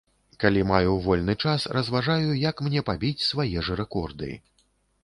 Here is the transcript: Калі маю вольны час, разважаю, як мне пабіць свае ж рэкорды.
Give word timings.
Калі 0.43 0.63
маю 0.69 0.95
вольны 1.07 1.35
час, 1.45 1.67
разважаю, 1.79 2.29
як 2.49 2.65
мне 2.69 2.85
пабіць 2.89 3.25
свае 3.31 3.57
ж 3.71 3.81
рэкорды. 3.85 4.35